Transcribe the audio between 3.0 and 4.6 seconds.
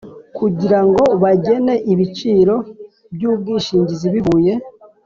by ubwishingizi bivuye